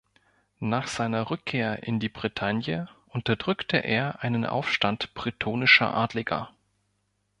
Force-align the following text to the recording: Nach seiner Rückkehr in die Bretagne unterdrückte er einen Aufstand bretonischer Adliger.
Nach 0.57 0.87
seiner 0.87 1.29
Rückkehr 1.29 1.83
in 1.83 1.99
die 1.99 2.09
Bretagne 2.09 2.89
unterdrückte 3.09 3.77
er 3.77 4.23
einen 4.23 4.47
Aufstand 4.47 5.13
bretonischer 5.13 5.93
Adliger. 5.93 6.49